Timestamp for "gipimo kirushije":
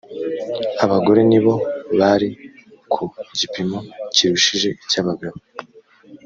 3.39-4.67